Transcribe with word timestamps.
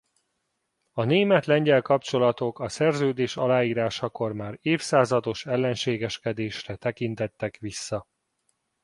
A 0.91 1.03
német–lengyel 1.03 1.81
kapcsolatok 1.81 2.59
a 2.59 2.69
szerződés 2.69 3.37
aláírásakor 3.37 4.33
már 4.33 4.57
évszázados 4.61 5.45
ellenségeskedésre 5.45 6.75
tekintettek 6.75 7.57
vissza. 7.57 8.05